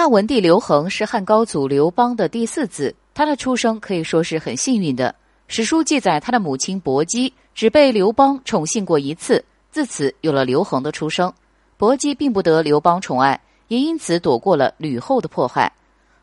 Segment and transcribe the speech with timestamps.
[0.00, 5.14] 汉文帝刘恒是汉高祖刘邦的第四子，他的出生可以说是很幸运的。
[5.46, 11.30] 史书记载，他的母亲薄姬只被刘邦宠幸过一次，自此有了刘恒的出生。
[11.76, 15.70] 薄姬并不得刘邦宠爱，也因此躲过了吕后的迫害。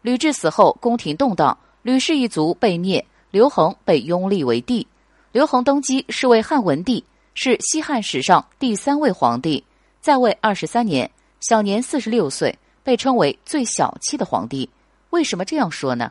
[0.02, 4.88] 吕雉死后，宫廷动荡，吕氏一族被灭，刘恒被拥立为帝。
[5.32, 7.04] 刘恒登基是为汉文帝，
[7.36, 9.64] 是西汉史上第三位皇帝，
[10.02, 11.08] 在位二十三年，
[11.42, 12.58] 享年四十六岁。
[12.88, 14.70] 被称为最小气的皇帝，
[15.10, 16.10] 为什么这样说呢？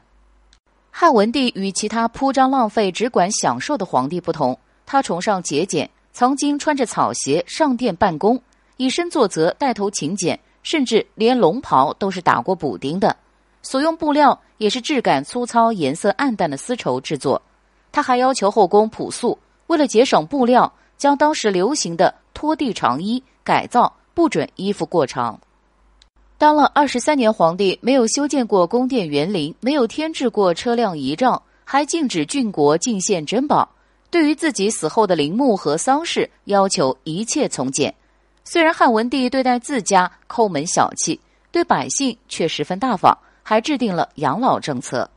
[0.91, 8.39] 汉文帝与其他铺张浪费、只管享受的皇帝不同，他崇尚节俭，曾经穿着草鞋上殿办公，
[8.77, 13.17] 以身作则，带头勤俭，甚至连龙袍都是打过补丁的。
[13.63, 17.41] 所用布料也是质感粗糙、颜色暗淡的丝绸制作。
[17.91, 19.39] 他还要求后宫朴素，
[19.69, 25.41] 为了节省布料，将当时流行的拖地长衣改造，不准衣服过长。
[26.39, 33.67] 当了二十三年皇帝，没有修建过宫殿园林，没有添置过车辆仪仗，还禁止郡国进献珍宝。
[34.11, 37.95] 对于自己死后的陵墓和丧事，要求一切从简。
[38.45, 41.19] 虽然汉文帝对待自家抠门小气，
[41.51, 45.11] 对百姓却十分大方，还制定了养老政策。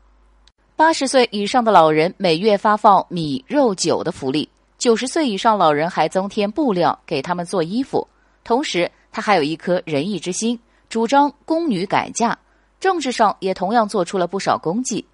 [0.77, 8.07] 八十岁以上的老人每月发放米、肉、酒的福利；九十岁以上老人还增添布料给他们做衣服。
[8.45, 10.57] 同时，他还有一颗仁义之心。
[10.89, 12.35] 主张宫女改嫁，
[12.79, 15.05] 政治上也同样做出了不少功绩，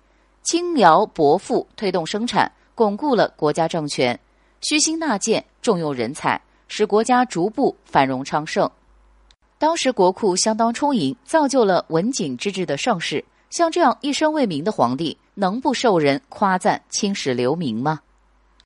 [0.43, 4.17] 轻徭薄赋，推动生产，巩固了国家政权，
[4.61, 8.71] 虚心纳谏，重用人才，使国家逐步繁荣昌盛。
[9.57, 13.23] 当时国库相当充盈，造就了文景之治的盛世。
[13.49, 17.99] 像这样一生为民的皇帝，能不受人夸赞、青史留名吗？